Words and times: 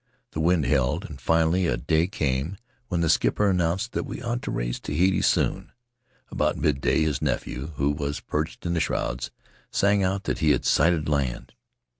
The 0.31 0.39
wind 0.39 0.65
held, 0.65 1.05
and 1.07 1.21
finally 1.21 1.67
a 1.67 1.77
day 1.77 2.07
came 2.07 2.57
when 2.87 3.01
the 3.01 3.07
skipper 3.07 3.47
announced 3.47 3.91
that 3.91 4.03
we 4.03 4.19
ought 4.19 4.41
to 4.41 4.49
raise 4.49 4.79
Tahiti 4.79 5.21
soon. 5.21 5.71
About 6.31 6.57
midday 6.57 7.03
his 7.03 7.21
nephew, 7.21 7.73
who 7.75 7.91
was 7.91 8.19
perched 8.19 8.65
in 8.65 8.73
the 8.73 8.79
shrouds, 8.79 9.29
sang 9.69 10.01
out 10.01 10.23
that 10.23 10.39
he 10.39 10.49
had 10.49 10.65
sighted 10.65 11.07
land. 11.07 11.53